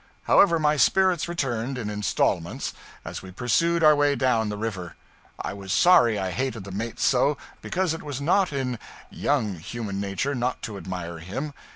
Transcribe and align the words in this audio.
However, 0.23 0.57
my 0.57 0.77
spirits 0.77 1.27
returned, 1.27 1.77
in 1.77 1.87
installments, 1.87 2.73
as 3.05 3.21
we 3.21 3.29
pursued 3.29 3.83
our 3.83 3.95
way 3.95 4.15
down 4.15 4.49
the 4.49 4.57
river. 4.57 4.95
I 5.39 5.53
was 5.53 5.71
sorry 5.71 6.17
I 6.17 6.31
hated 6.31 6.63
the 6.63 6.71
mate 6.71 6.99
so, 6.99 7.37
because 7.61 7.93
it 7.93 8.01
was 8.01 8.19
not 8.19 8.51
in 8.51 8.79
(young) 9.11 9.57
human 9.59 9.99
nature 9.99 10.33
not 10.33 10.63
to 10.63 10.77
admire 10.77 11.19
him. 11.19 11.53